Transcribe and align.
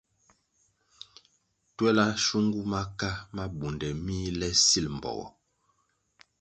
Twela 1.75 2.05
shungu 2.25 2.61
maka 2.73 3.09
mabunde 3.35 3.89
mih 4.05 4.27
le 4.39 4.47
sil 4.65 4.85
mbpogo. 4.97 5.27